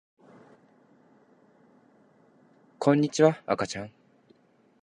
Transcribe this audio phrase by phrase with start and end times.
[2.79, 3.91] こんにちは、あかちゃん